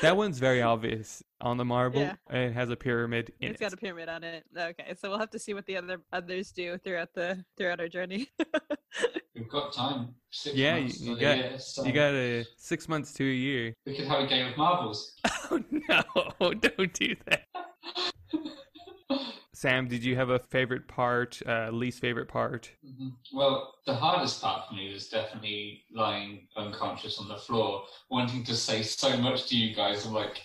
[0.02, 2.00] That one's very obvious on the marble.
[2.00, 2.14] Yeah.
[2.30, 3.64] It has a pyramid in it's it.
[3.64, 4.44] got a pyramid on it.
[4.56, 7.88] Okay, so we'll have to see what the other others do throughout the throughout our
[7.88, 8.28] journey.
[9.34, 10.14] We've got time.
[10.30, 13.24] Six Yeah, you- months you to got- year, so You got a six months to
[13.24, 13.74] a year.
[13.86, 15.14] We could have a game of marbles.
[15.52, 16.02] Oh no!
[16.54, 17.42] Don't do that.
[19.60, 22.70] Sam, did you have a favorite part, uh, least favorite part?
[22.82, 23.12] Mhm.
[23.30, 28.56] Well, the hardest part for me was definitely lying unconscious on the floor, wanting to
[28.56, 30.06] say so much to you guys.
[30.06, 30.40] I'm like,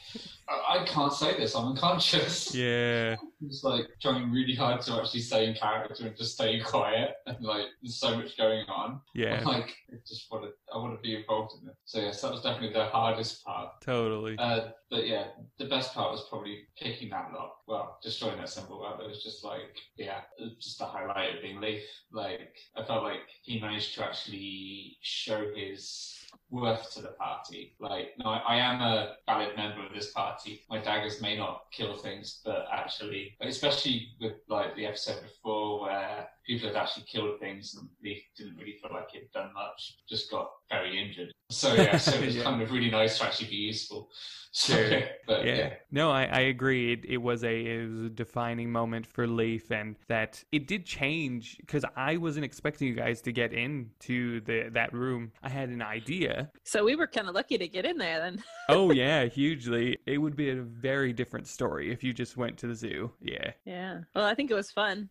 [0.50, 1.56] I, I can't say this.
[1.56, 2.54] I'm unconscious.
[2.66, 7.12] Yeah, It's like trying really hard to actually stay in character and just stay quiet.
[7.26, 9.00] And like, there's so much going on.
[9.14, 11.76] yeah, I'm like, I just want to, I want to be involved in it.
[11.86, 13.82] So yes, that was definitely the hardest part.
[13.82, 14.36] totally.
[14.38, 17.58] Uh, but yeah, the best part was probably picking that lock.
[17.66, 18.86] Well, destroying that symbol.
[19.00, 20.22] It was just like, yeah,
[20.60, 21.84] just the highlight of being Leaf.
[22.12, 26.14] Like, I felt like he managed to actually show his
[26.50, 27.76] worth to the party.
[27.80, 30.62] Like, no, I, I am a valid member of this party.
[30.70, 36.28] My daggers may not kill things, but actually, especially with like the episode before where
[36.46, 40.30] people had actually killed things and Leaf didn't really feel like he'd done much, just
[40.32, 41.32] got very injured.
[41.50, 42.44] So yeah, so it was Yeah.
[42.44, 44.10] kind of really nice to actually be useful.
[44.58, 45.02] So, Sure.
[45.28, 45.56] but yeah.
[45.58, 45.74] yeah.
[45.92, 46.94] No, I, I agree.
[46.94, 50.86] It, it was a it was a defining moment for Leaf, and that it did
[50.86, 55.34] change because I wasn't expecting you guys to get into the that room.
[55.44, 56.50] I had an idea.
[56.64, 58.42] so we were kind of lucky to get in there then.
[58.70, 59.98] Oh yeah, hugely.
[60.06, 63.12] It would be a very different story if you just went to the zoo.
[63.22, 63.52] Yeah.
[63.66, 64.00] Yeah.
[64.16, 65.10] Well, I think it was fun.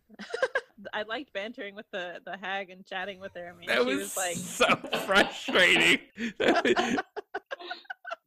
[0.93, 3.53] I liked bantering with the the hag and chatting with her.
[3.53, 5.99] I mean, That she was, was, like, so frustrating.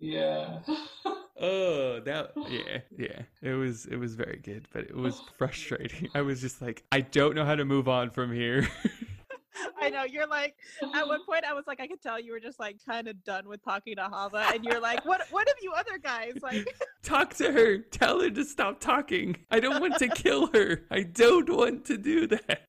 [0.00, 0.60] Yeah.
[1.40, 3.22] oh, that yeah, yeah.
[3.42, 5.28] It was it was very good, but it was oh.
[5.36, 6.08] frustrating.
[6.14, 8.68] I was just like, I don't know how to move on from here.
[9.88, 10.56] I know you're like.
[10.94, 13.22] At one point, I was like, I could tell you were just like kind of
[13.24, 15.22] done with talking to Hava, and you're like, what?
[15.30, 16.66] What have you other guys like?
[17.02, 17.78] Talk to her.
[17.78, 19.36] Tell her to stop talking.
[19.50, 20.82] I don't want to kill her.
[20.90, 22.62] I don't want to do that.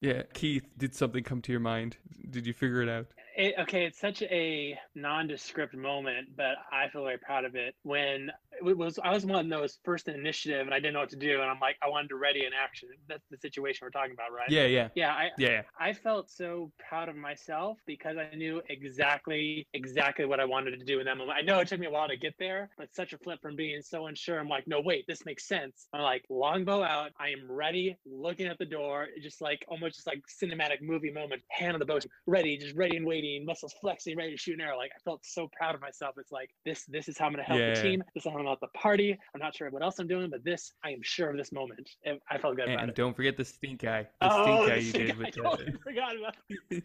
[0.00, 1.96] Yeah, Keith, did something come to your mind?
[2.30, 3.06] Did you figure it out?
[3.36, 7.76] It, okay, it's such a nondescript moment, but I feel very proud of it.
[7.82, 8.30] When
[8.68, 11.10] it was, I was one that was first in initiative, and I didn't know what
[11.10, 12.88] to do, and I'm like, I wanted to ready an action.
[13.08, 14.48] That's the situation we're talking about, right?
[14.50, 15.62] Yeah, yeah, Yeah, I, yeah.
[15.78, 20.84] I felt so proud of myself because I knew exactly exactly what I wanted to
[20.84, 21.38] do in that moment.
[21.38, 23.56] I know it took me a while to get there, but such a flip from
[23.56, 24.38] being so unsure.
[24.38, 25.88] I'm like, no, wait, this makes sense.
[25.92, 27.12] I'm like, longbow out.
[27.18, 31.42] I am ready, looking at the door, just like almost just like cinematic movie moment.
[31.50, 34.60] Hand on the bow, ready, just ready and waiting, muscles flexing, ready to shoot an
[34.60, 34.76] arrow.
[34.76, 36.14] Like I felt so proud of myself.
[36.18, 37.74] It's like this, this is how I'm gonna help Yeah.
[37.74, 38.02] the team.
[38.14, 39.18] This is how I'm gonna help the party.
[39.34, 41.88] I'm not sure what else I'm doing, but this, I am sure of this moment.
[42.04, 44.06] And I felt good about And don't forget the stink eye.
[44.20, 46.84] The Oh, stink eye you did with I totally forgot about I forgot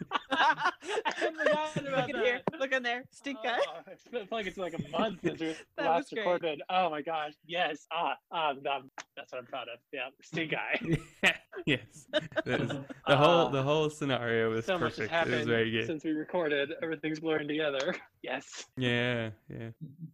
[0.00, 0.15] about
[1.96, 2.40] Look in here.
[2.58, 3.04] Look in there.
[3.10, 3.58] Stink eye.
[3.68, 6.62] Oh, I feel like it's like a month since we last recorded.
[6.70, 7.32] Oh my gosh.
[7.46, 7.86] Yes.
[7.92, 9.78] Ah, ah, um, that's what I'm proud of.
[9.92, 10.08] Yeah.
[10.22, 10.78] Stink eye.
[11.22, 11.34] the
[11.66, 12.06] yes.
[12.44, 12.68] That is-
[13.06, 15.28] the whole Ah, the whole scenario was so much has perfect.
[15.32, 15.86] It was very good.
[15.86, 16.72] since we recorded.
[16.82, 17.94] Everything's blurring together.
[18.22, 18.66] Yes.
[18.76, 19.68] Yeah, yeah.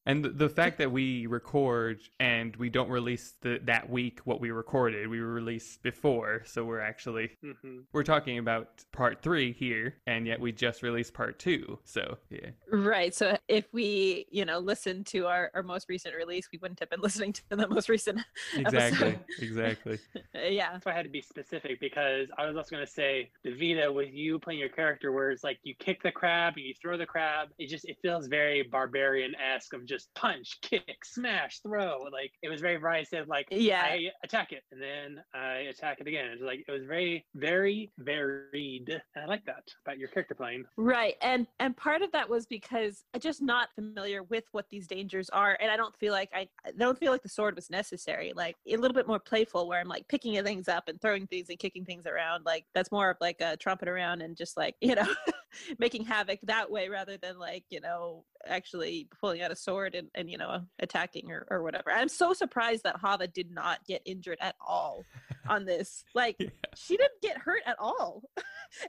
[0.04, 4.40] And the, the fact that we record and we don't release the, that week what
[4.40, 9.94] we recorded, we released before, so we're actually hmm we're talking about part 3 here
[10.12, 11.79] and yet we just released part 2.
[11.85, 12.51] So, yeah.
[12.70, 13.14] Right.
[13.14, 16.90] So if we, you know, listened to our, our most recent release, we wouldn't have
[16.90, 18.20] been listening to the most recent.
[18.57, 19.18] Exactly.
[19.40, 19.98] Exactly.
[20.35, 20.72] Yeah.
[20.72, 23.92] That's why I had to be specific because I was also going to say, Davida,
[23.92, 26.96] with you playing your character, where it's like you kick the crab and you throw
[26.96, 31.98] the crab, it just it feels very barbarian esque of just punch, kick, smash, throw.
[32.12, 33.83] Like it was very variety of like Yeah.
[33.83, 36.27] I attack it and then I attack it again.
[36.33, 38.88] It's like it was very, very varied.
[39.14, 40.64] And I like that about your character plane.
[40.76, 41.14] Right.
[41.22, 45.30] And and part of that was because I'm just not familiar with what these dangers
[45.30, 45.56] are.
[45.60, 48.32] And I don't feel like I, I don't feel like the sword was necessary.
[48.34, 51.48] Like a little bit more playful where I'm like picking things up and throwing things
[51.48, 52.44] and kicking things around.
[52.44, 55.06] Like that's more of like a trumpet around and just like, you know,
[55.78, 60.08] making havoc that way rather than like, you know, actually pulling out a sword and,
[60.16, 61.92] and you know, attacking or, or whatever.
[61.92, 65.04] I'm so surprised that Hava did not get injured at all
[65.48, 66.04] on this.
[66.14, 66.48] Like Yeah.
[66.74, 68.22] she didn't get hurt at all.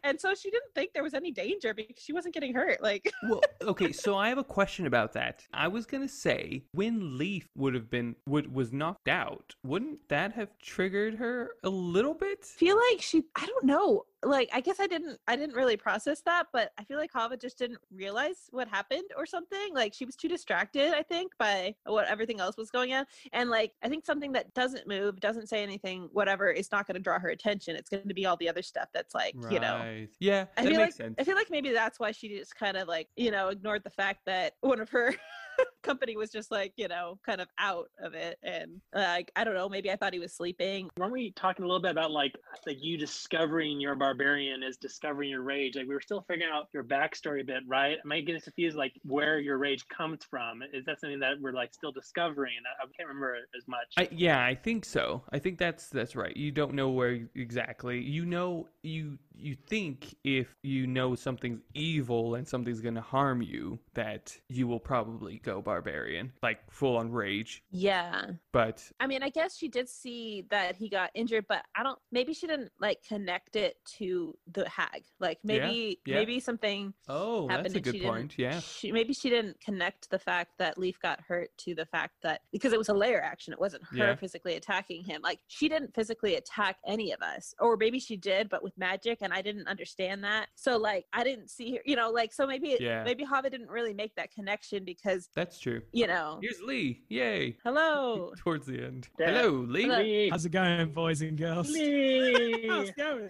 [0.03, 2.81] and so she didn't think there was any danger because she wasn't getting hurt.
[2.81, 5.43] Like well, okay, so I have a question about that.
[5.53, 10.33] I was gonna say when Leaf would have been would was knocked out, wouldn't that
[10.33, 12.43] have triggered her a little bit?
[12.45, 14.05] feel like she I don't know.
[14.23, 17.37] Like I guess I didn't I didn't really process that, but I feel like Hava
[17.37, 19.73] just didn't realize what happened or something.
[19.73, 23.05] Like she was too distracted, I think, by what everything else was going on.
[23.31, 26.99] And like I think something that doesn't move, doesn't say anything, whatever, is not gonna
[26.99, 27.75] draw her attention.
[27.75, 29.77] It's gonna be all the other stuff that's like, you know.
[29.77, 30.09] Right.
[30.19, 31.15] Yeah, I feel makes like sense.
[31.19, 33.89] I feel like maybe that's why she just kind of like you know ignored the
[33.89, 35.13] fact that one of her
[35.83, 39.53] company was just like you know kind of out of it and like I don't
[39.53, 40.89] know maybe I thought he was sleeping.
[40.97, 42.33] Weren't we talking a little bit about like
[42.65, 45.75] like you discovering your barbarian is discovering your rage?
[45.75, 47.97] Like we were still figuring out your backstory a bit, right?
[48.03, 50.61] Am I getting confused like where your rage comes from?
[50.73, 52.53] Is that something that we're like still discovering?
[52.65, 53.93] I, I can't remember as much.
[53.97, 55.23] I, yeah, I think so.
[55.31, 56.35] I think that's that's right.
[56.35, 57.99] You don't know where exactly.
[58.01, 63.41] You know, you you think if you know something's evil and something's going to harm
[63.41, 67.63] you, that you will probably go barbarian, like full on rage.
[67.71, 71.81] Yeah, But I mean I guess she did see that he got injured, but I
[71.81, 71.97] don't.
[72.11, 75.03] Maybe she didn't like connect it to the hag.
[75.19, 76.15] Like maybe yeah.
[76.15, 78.35] maybe something oh, happened that's a good point.
[78.37, 78.59] Yeah.
[78.59, 82.41] she, maybe she didn't connect the fact that Leaf got hurt to the fact that
[82.51, 84.15] because it was a lair action, it wasn't her Yeah.
[84.15, 85.21] physically attacking him.
[85.23, 89.19] Like she didn't physically attack any of us, or maybe she did, but with magic,
[89.21, 90.49] and I didn't understand that.
[90.55, 93.03] So like I didn't see her, you know, like so maybe Yeah.
[93.03, 95.81] maybe Hava didn't really make that connection because That's true.
[95.93, 97.01] you know, Here's Lee.
[97.09, 97.55] Yay.
[97.63, 98.31] hello.
[98.37, 99.07] Towards the end.
[99.17, 99.27] Yeah.
[99.31, 99.83] Hello, Lee.
[99.83, 99.99] Hello.
[99.99, 101.69] Lee, How's it going, boys and girls?
[101.71, 102.67] Lee.
[102.69, 103.29] How's it going?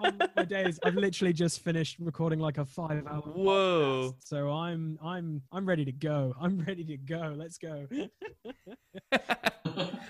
[0.00, 3.22] On um, my days, I've literally just finished recording like a five-hour.
[3.22, 4.10] Whoa.
[4.10, 6.34] podcast, So I'm I'm I'm ready to go.
[6.40, 7.34] I'm ready to go.
[7.36, 7.86] Let's go.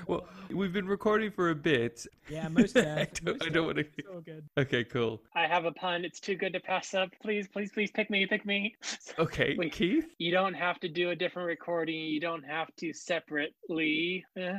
[0.06, 2.06] well, we've been recording for a bit.
[2.28, 3.84] Yeah, most I don't, most I don't want to.
[3.98, 4.44] It's all good.
[4.58, 5.20] Okay, cool.
[5.34, 6.04] I have a pun.
[6.04, 7.10] It's too good to pass up.
[7.22, 8.74] Please, please, please pick me, pick me.
[9.18, 9.72] Okay, Wait.
[9.72, 10.14] Keith.
[10.18, 12.00] You don't have to do a different recording.
[12.00, 14.24] You don't have to separately.
[14.36, 14.58] Oh,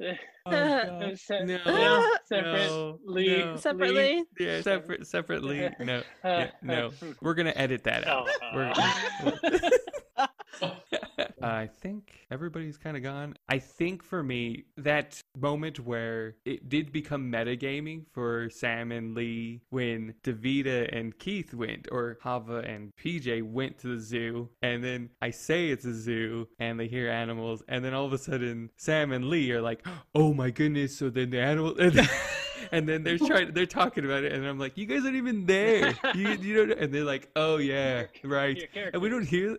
[0.00, 0.14] uh,
[0.50, 1.18] God.
[1.30, 3.38] No, no, separately.
[3.38, 3.56] no.
[3.60, 4.24] Separately.
[4.38, 5.68] Yeah, separate, separately.
[5.80, 6.86] No, uh, yeah, no.
[6.86, 7.10] Uh, hmm.
[7.20, 8.28] We're gonna edit that out.
[8.42, 10.28] Oh, We're-
[11.42, 13.34] uh, I think everybody's kind of gone.
[13.48, 19.62] I think for me, that moment where it did become metagaming for Sam and Lee
[19.70, 25.10] when Davida and Keith went, or Hava and PJ went to the zoo, and then
[25.22, 28.70] I say it's a zoo, and they hear animals, and then all of a sudden
[28.76, 31.76] Sam and Lee are like, "Oh my goodness!" So then the animal.
[32.72, 35.46] And then they're trying, they're talking about it, and I'm like, "You guys aren't even
[35.46, 35.94] there.
[36.14, 36.72] You, you.
[36.72, 39.58] And they're like, "Oh yeah, right." And we don't hear.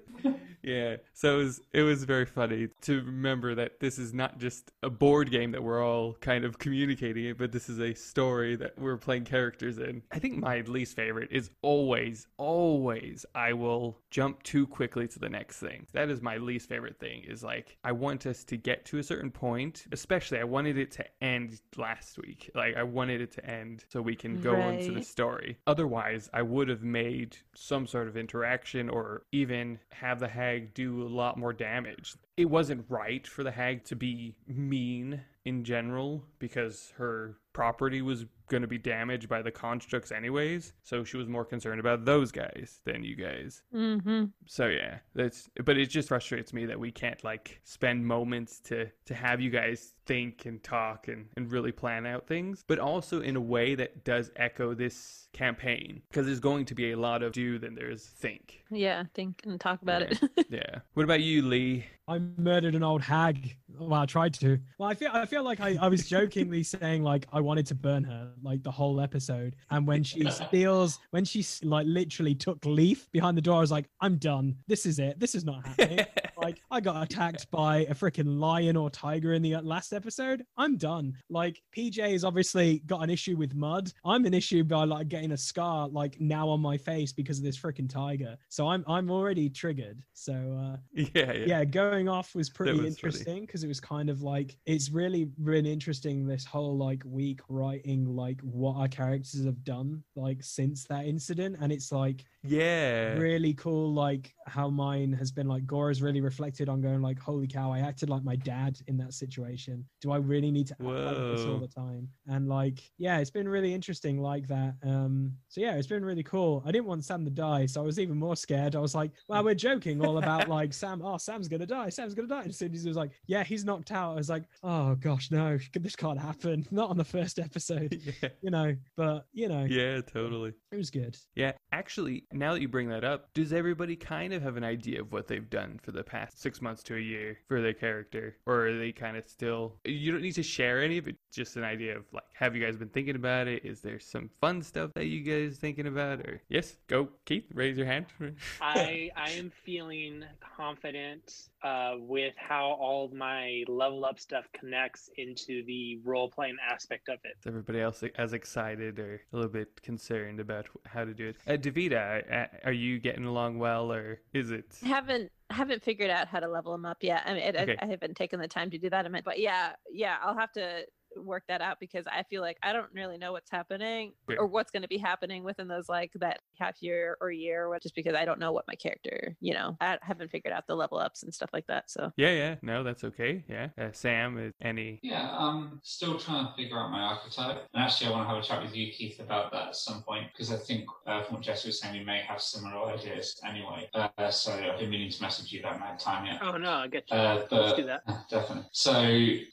[0.61, 4.71] Yeah, so it was it was very funny to remember that this is not just
[4.83, 8.55] a board game that we're all kind of communicating it, but this is a story
[8.57, 10.01] that we're playing characters in.
[10.11, 15.29] I think my least favorite is always, always I will jump too quickly to the
[15.29, 15.87] next thing.
[15.93, 17.23] That is my least favorite thing.
[17.23, 20.91] Is like I want us to get to a certain point, especially I wanted it
[20.91, 22.51] to end last week.
[22.53, 25.57] Like I wanted it to end so we can go on to the story.
[25.65, 31.01] Otherwise, I would have made some sort of interaction or even have the hag do
[31.03, 32.15] a lot more damage.
[32.35, 38.25] It wasn't right for the hag to be mean in general because her property was
[38.49, 42.31] going to be damaged by the constructs anyways so she was more concerned about those
[42.31, 44.25] guys than you guys Mm-hmm.
[44.45, 48.87] so yeah that's but it just frustrates me that we can't like spend moments to
[49.05, 53.21] to have you guys think and talk and, and really plan out things but also
[53.21, 57.21] in a way that does echo this campaign because there's going to be a lot
[57.21, 60.17] of do than there's think Yeah, think and talk about Yeah.
[60.37, 60.47] it.
[60.49, 63.55] yeah what about you lee I murdered an old hag.
[63.77, 64.57] Well, I tried to.
[64.79, 67.75] Well, I feel I feel like I, I was jokingly saying like I wanted to
[67.75, 69.55] burn her like the whole episode.
[69.69, 73.71] And when she steals, when she like literally took Leaf behind the door, I was
[73.71, 74.55] like, I'm done.
[74.67, 75.19] This is it.
[75.19, 76.05] This is not happening.
[76.41, 80.45] like I got attacked by a freaking lion or tiger in the uh, last episode.
[80.57, 81.15] I'm done.
[81.29, 83.91] Like PJ has obviously got an issue with mud.
[84.05, 87.43] I'm an issue by like getting a scar like now on my face because of
[87.43, 88.37] this freaking tiger.
[88.49, 90.01] So I'm I'm already triggered.
[90.13, 91.45] So uh yeah, yeah.
[91.45, 95.25] yeah, going off was pretty was interesting because it was kind of like it's really
[95.25, 100.85] been interesting this whole like week writing like what our characters have done like since
[100.85, 103.13] that incident and it's like Yeah.
[103.13, 107.47] really cool like how mine has been like Goro's really reflected on going like holy
[107.47, 109.85] cow I acted like my dad in that situation.
[110.01, 112.07] Do I really need to act like this all the time?
[112.27, 114.75] And like yeah it's been really interesting like that.
[114.83, 116.63] Um so yeah it's been really cool.
[116.65, 118.75] I didn't want Sam to die so I was even more scared.
[118.75, 122.13] I was like well we're joking all about like Sam oh Sam's gonna die Sam's
[122.13, 122.41] gonna die.
[122.41, 124.95] And as soon as he was like yeah he's knocked out I was like oh
[124.95, 126.65] gosh no this can't happen.
[126.71, 127.99] Not on the first episode.
[128.21, 128.29] Yeah.
[128.41, 129.65] you know but you know.
[129.69, 130.53] Yeah, totally.
[130.71, 131.17] it was good.
[131.35, 135.01] Yeah, actually, now that you bring that up, does everybody kind of have an idea
[135.01, 138.37] of what they've done for the past six months to a year for their character?
[138.45, 139.75] Or are they kind of still.
[139.85, 142.63] You don't need to share any of it, just an idea of like, have you
[142.63, 143.65] guys been thinking about it?
[143.65, 146.19] Is there some fun stuff that you guys thinking about?
[146.19, 148.07] Or, yes, go, Keith, raise your hand.
[148.61, 150.23] I I am feeling
[150.57, 156.57] confident uh, with how all of my level up stuff connects into the role playing
[156.67, 157.35] aspect of it.
[157.39, 161.37] Is everybody else as excited or a little bit concerned about how to do it?
[161.47, 164.77] Uh, Davida, uh, are you getting along well, or is it?
[164.83, 167.23] haven't haven't figured out how to level them up yet.
[167.25, 167.75] I mean, it, Okay.
[167.81, 169.05] I, I haven't taken the time to do that.
[169.05, 170.85] I meant, but yeah, yeah, I'll have to
[171.17, 174.37] work that out because I feel like I don't really know what's happening Yeah.
[174.37, 177.95] or what's going to be happening within those like that half year or year, just
[177.95, 180.97] because I don't know what my character, you know, I haven't figured out the level
[180.99, 181.89] ups and stuff like that.
[181.89, 183.43] So Yeah, yeah, no, that's okay.
[183.47, 184.99] Yeah, uh, Sam, is any?
[185.03, 187.67] Yeah, I'm still trying to figure out my archetype.
[187.73, 190.01] And actually, I want to have a chat with you, Keith, about that at some
[190.03, 193.39] point because I think, uh, from what Jesse was saying, we may have similar ideas
[193.47, 193.89] anyway.
[193.93, 196.39] Uh, so I've been meaning to message you, but I haven't had time yet.
[196.41, 197.17] Oh no, I get you.
[197.17, 198.03] Uh, Let's do that.
[198.29, 198.65] definitely.
[198.71, 199.03] So,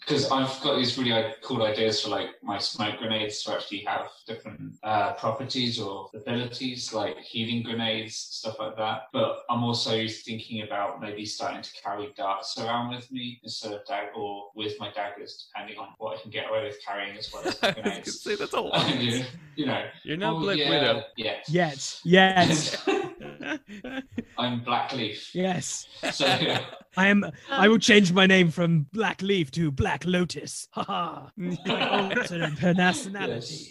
[0.00, 1.12] because I've got these really
[1.46, 6.92] cool ideas for like my smoke grenades to actually have different uh, properties or abilities,
[6.92, 9.02] like healing grenades, stuff like that.
[9.12, 13.86] But I'm also thinking about maybe starting to carry darts around with me instead of
[13.86, 17.32] dag or with my daggers, depending on what I can get away with carrying as
[17.32, 18.20] well as I the was grenades.
[18.20, 19.00] say that's a lot.
[19.00, 21.02] you, you know, You're not oh, Black yeah, Widow.
[21.16, 21.48] Yes.
[21.48, 22.76] yes yes
[24.38, 25.34] I'm Black Leaf.
[25.34, 26.26] yes So.
[26.96, 27.30] I am.
[27.50, 27.78] I will oh.
[27.78, 30.68] change my name from Black Leaf to Black Lotus.
[30.72, 31.30] Ha ha.
[31.36, 33.68] My alternate personality.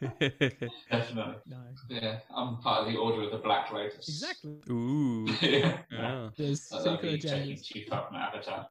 [0.00, 1.34] Definitely.
[1.46, 1.56] No,
[1.88, 4.08] Yeah, I'm part of the Order of the Black Lotus.
[4.08, 4.56] exactly.
[4.70, 5.26] Ooh.
[5.42, 5.78] yeah.
[6.10, 6.30] Oh.
[6.36, 7.64] There's secret taking agendas.
[7.64, 8.66] cheap up my avatar.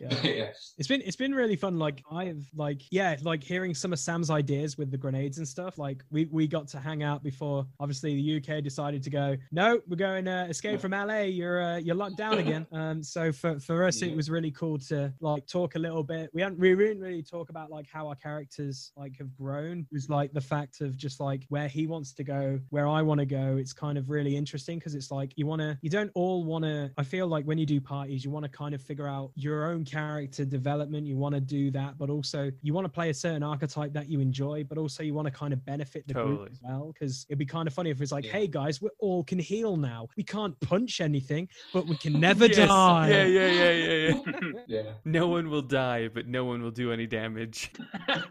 [0.00, 0.08] Yeah.
[0.22, 0.74] yes.
[0.78, 1.78] It's been it's been really fun.
[1.78, 5.78] Like I've like yeah, like hearing some of Sam's ideas with the grenades and stuff.
[5.78, 7.66] Like we we got to hang out before.
[7.78, 9.36] Obviously, the UK decided to go.
[9.52, 11.20] No, we're going uh, escape from LA.
[11.22, 12.66] You're uh, you're locked down again.
[12.72, 14.08] Um, so for for us, Yeah.
[14.08, 16.30] it was really cool to like talk a little bit.
[16.32, 19.80] We hadn't we didn't really talk about like how our characters like have grown.
[19.80, 23.02] It was like the fact of just like where he wants to go, where I
[23.02, 23.56] want to go.
[23.58, 26.64] It's kind of really interesting because it's like you want to you don't all want
[26.70, 26.90] to.
[26.98, 29.66] I feel like when you do parties, you want to kind of figure out your
[29.70, 31.06] own character development.
[31.06, 34.08] You want to do that, but also you want to play a certain archetype that
[34.08, 36.92] you enjoy, but also you want to kind of benefit the group as well.
[36.92, 38.32] Because it'd be kind of funny if it's like, Yeah.
[38.32, 40.08] hey guys, we all can heal now.
[40.16, 42.56] We can't punch anything, but we can never Yes.
[42.68, 43.08] die.
[43.10, 44.52] Yeah, yeah, yeah, yeah, yeah.
[44.66, 44.82] Yeah.
[45.04, 47.72] No one will die, but no one will do any damage.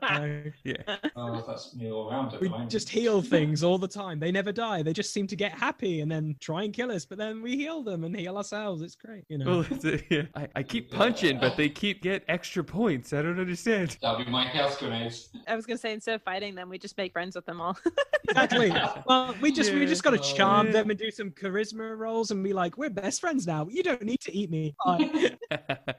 [0.01, 0.43] No.
[0.63, 0.75] Yeah.
[1.15, 4.19] Oh, that's me all around at we the just heal things all the time.
[4.19, 4.81] They never die.
[4.83, 7.55] They just seem to get happy and then try and kill us, but then we
[7.55, 8.81] heal them and heal ourselves.
[8.81, 9.45] It's great, you know.
[9.45, 10.23] Well, it's a- yeah.
[10.35, 13.13] I, I keep punching, but they keep get extra points.
[13.13, 13.97] I don't understand.
[14.01, 15.29] That'll be my health grenades.
[15.47, 17.77] I was gonna say instead of fighting them, we just make friends with them all.
[18.29, 18.71] exactly.
[19.05, 20.73] Well, we just we just got to Oh, charm yeah.
[20.73, 23.67] them and do some charisma rolls and be like, we're best friends now.
[23.69, 24.75] You don't need to eat me.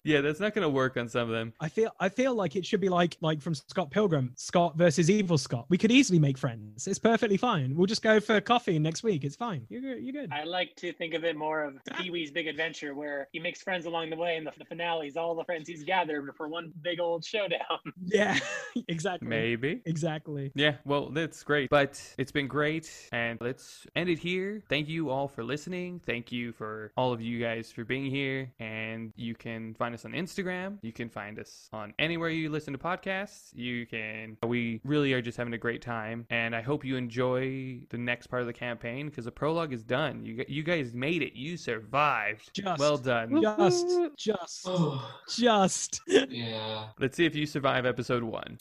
[0.05, 1.53] Yeah, that's not gonna work on some of them.
[1.61, 5.11] I feel I feel like it should be like like from Scott Pilgrim, Scott versus
[5.11, 5.67] Evil Scott.
[5.69, 6.87] We could easily make friends.
[6.87, 7.75] It's perfectly fine.
[7.77, 9.25] We'll just go for coffee next week.
[9.25, 9.67] It's fine.
[9.69, 10.03] You're good.
[10.03, 10.33] You're good.
[10.33, 11.75] I like to think of it more of
[12.11, 15.07] Pee Wee's Big Adventure, where he makes friends along the way, and the, the finale
[15.07, 17.61] is all the friends he's gathered for one big old showdown.
[18.03, 18.39] Yeah,
[18.89, 19.29] exactly.
[19.29, 19.83] Maybe.
[19.85, 20.51] Exactly.
[20.55, 21.71] Yeah, well, that's great.
[21.71, 22.91] But it's been great.
[23.13, 24.63] And let's end it here.
[24.69, 26.01] Thank you all for listening.
[26.05, 28.51] Thank you for all of you guys for being here.
[28.59, 30.79] And you can find us on Instagram.
[30.83, 33.51] You can find us on anywhere you listen to podcasts.
[33.55, 34.37] You can.
[34.45, 36.27] We really are just having a great time.
[36.31, 39.85] And I hope you enjoy the next part of the campaign because the prologue is
[39.85, 40.25] done.
[40.25, 41.35] You, you guys made it.
[41.35, 42.00] You survived.
[42.55, 42.79] Just.
[42.79, 43.43] well done.
[43.43, 43.87] Just.
[44.17, 44.69] Just.
[45.29, 46.01] Just.
[46.07, 46.87] yeah.
[46.99, 48.57] Let's see if you survive episode one.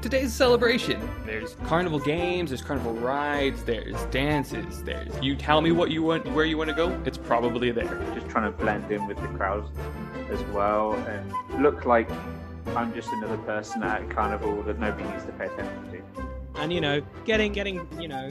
[0.00, 1.08] Today's a celebration.
[1.24, 6.26] There's carnival games, there's carnival rides, there's dances, there's you tell me what you want
[6.32, 8.00] where you want to go, it's probably there.
[8.14, 9.64] Just trying to blend in with the crowd
[10.30, 12.10] as well and look like
[12.68, 16.60] I'm just another person at a carnival that nobody needs to pay attention to.
[16.60, 18.30] and you know getting getting you know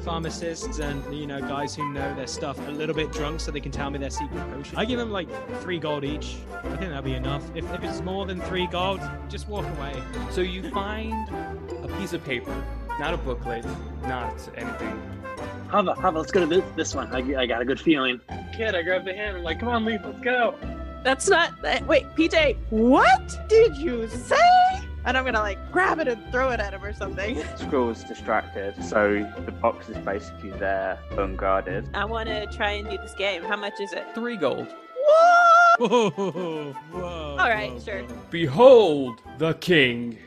[0.00, 3.60] pharmacists and you know guys who know their stuff a little bit drunk so they
[3.60, 5.28] can tell me their secret potion i give them like
[5.60, 9.00] three gold each i think that'll be enough if, if it's more than three gold
[9.28, 11.28] just walk away So you find
[11.82, 12.54] a piece of paper,
[12.98, 13.64] not a booklet,
[14.02, 15.00] not anything.
[15.68, 17.14] Hava, Hava, let's go to this, this one.
[17.14, 18.20] I, I got a good feeling.
[18.56, 19.36] Kid, I grabbed the hand.
[19.38, 20.54] I'm like, come on, Leaf, let's go.
[21.04, 21.60] That's not.
[21.62, 24.36] That, wait, PJ, what did you say?
[25.04, 27.42] And I'm gonna like grab it and throw it at him or something.
[27.56, 31.88] Squirrel's distracted, so the box is basically there, unguarded.
[31.94, 33.42] I want to try and do this game.
[33.42, 34.04] How much is it?
[34.14, 34.66] Three gold.
[35.04, 35.80] What?
[35.90, 38.02] whoa, whoa, All right, whoa, sure.
[38.02, 38.22] whoa.
[38.30, 40.18] Behold the king.